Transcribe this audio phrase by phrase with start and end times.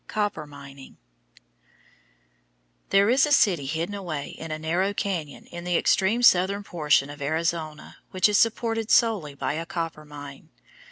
[0.07, 0.97] COPPER MINING
[2.89, 7.11] There is a city hidden away in a narrow cañon in the extreme southern portion
[7.11, 10.49] of Arizona which is supported solely by a copper mine.